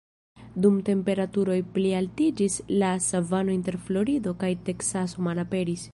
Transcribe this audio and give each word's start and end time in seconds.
Dum 0.63 0.79
temperaturoj 0.87 1.57
plialtiĝis, 1.75 2.57
la 2.85 2.91
savano 3.09 3.55
inter 3.59 3.81
Florido 3.91 4.37
kaj 4.45 4.51
Teksaso 4.71 5.29
malaperis. 5.29 5.89